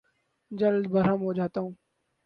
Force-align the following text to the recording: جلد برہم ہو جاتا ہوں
جلد 0.51 0.87
برہم 0.87 1.19
ہو 1.21 1.33
جاتا 1.33 1.59
ہوں 1.61 1.73